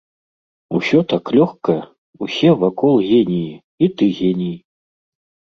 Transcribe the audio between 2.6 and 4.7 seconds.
вакол геніі, і ты геній.